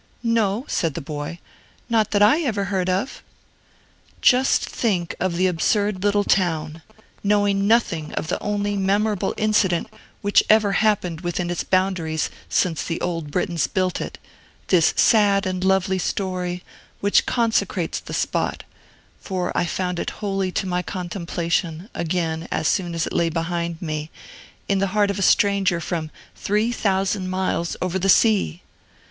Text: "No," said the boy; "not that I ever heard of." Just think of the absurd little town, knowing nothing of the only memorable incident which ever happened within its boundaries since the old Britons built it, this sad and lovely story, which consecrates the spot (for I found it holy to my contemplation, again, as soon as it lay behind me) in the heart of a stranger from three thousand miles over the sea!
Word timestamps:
"No," 0.23 0.65
said 0.67 0.95
the 0.95 0.99
boy; 0.99 1.37
"not 1.87 2.09
that 2.09 2.23
I 2.23 2.39
ever 2.41 2.63
heard 2.73 2.89
of." 2.89 3.21
Just 4.19 4.67
think 4.67 5.13
of 5.19 5.37
the 5.37 5.45
absurd 5.45 6.03
little 6.03 6.23
town, 6.23 6.81
knowing 7.23 7.67
nothing 7.67 8.11
of 8.15 8.27
the 8.27 8.41
only 8.41 8.75
memorable 8.75 9.35
incident 9.37 9.85
which 10.23 10.43
ever 10.49 10.71
happened 10.71 11.21
within 11.21 11.51
its 11.51 11.63
boundaries 11.63 12.31
since 12.49 12.83
the 12.83 12.99
old 12.99 13.29
Britons 13.29 13.67
built 13.67 14.01
it, 14.01 14.17
this 14.69 14.91
sad 14.97 15.45
and 15.45 15.63
lovely 15.63 15.99
story, 15.99 16.63
which 16.99 17.27
consecrates 17.27 17.99
the 17.99 18.11
spot 18.15 18.63
(for 19.19 19.55
I 19.55 19.65
found 19.67 19.99
it 19.99 20.09
holy 20.17 20.51
to 20.53 20.65
my 20.65 20.81
contemplation, 20.81 21.91
again, 21.93 22.47
as 22.51 22.67
soon 22.67 22.95
as 22.95 23.05
it 23.05 23.13
lay 23.13 23.29
behind 23.29 23.79
me) 23.83 24.09
in 24.67 24.79
the 24.79 24.87
heart 24.97 25.11
of 25.11 25.19
a 25.19 25.21
stranger 25.21 25.79
from 25.79 26.09
three 26.35 26.71
thousand 26.71 27.29
miles 27.29 27.77
over 27.83 27.99
the 27.99 28.09
sea! 28.09 28.63